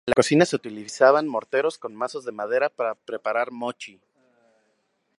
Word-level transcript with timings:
En 0.07 0.13
la 0.13 0.13
cocina 0.15 0.45
se 0.45 0.55
utilizaban 0.55 1.27
morteros 1.27 1.77
con 1.77 1.93
mazos 1.95 2.25
de 2.25 2.31
madera 2.31 2.69
para 2.71 2.95
preparar 2.95 3.51
mochi. 3.51 4.01